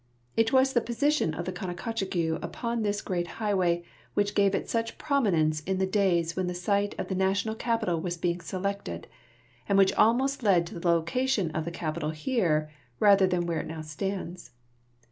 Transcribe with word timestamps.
It 0.35 0.51
was 0.51 0.73
the 0.73 0.81
position 0.81 1.35
of 1.35 1.45
the 1.45 1.51
Couococheague 1.51 2.39
upon 2.41 2.81
this 2.81 3.03
great 3.03 3.27
highway 3.37 3.83
which 4.15 4.33
gave 4.33 4.55
it 4.55 4.67
such 4.67 4.97
prominence 4.97 5.59
in 5.59 5.77
the 5.77 5.85
days 5.85 6.35
when 6.35 6.47
the 6.47 6.55
site 6.55 6.95
of 6.99 7.07
the 7.07 7.13
national 7.13 7.53
capital 7.53 8.01
was 8.01 8.17
being 8.17 8.41
selected, 8.41 9.05
and 9.69 9.77
which 9.77 9.93
almost 9.93 10.41
led 10.41 10.65
to 10.65 10.79
the 10.79 10.87
location 10.89 11.51
of 11.51 11.65
the 11.65 11.69
capital 11.71 12.09
here 12.09 12.71
rather 12.99 13.27
than 13.27 13.45
where 13.45 13.59
it 13.59 13.67
now 13.67 13.81
stands. 13.81 14.49